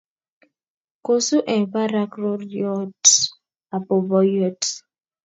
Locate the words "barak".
1.73-2.11